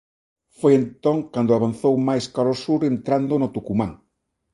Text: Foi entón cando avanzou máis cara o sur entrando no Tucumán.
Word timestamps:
Foi 0.59 0.73
entón 0.81 1.17
cando 1.33 1.51
avanzou 1.53 1.93
máis 2.07 2.25
cara 2.35 2.53
o 2.55 2.57
sur 2.63 2.81
entrando 2.93 3.33
no 3.37 3.51
Tucumán. 3.55 3.91